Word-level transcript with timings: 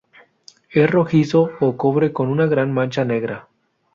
Es 0.71 0.89
rojizo 0.89 1.51
o 1.59 1.77
cobre 1.77 2.11
con 2.11 2.29
una 2.29 2.47
gran 2.47 2.73
mancha 2.73 3.05
negra. 3.05 3.49